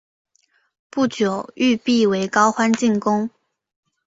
[0.89, 3.29] 不久玉壁为高欢进攻。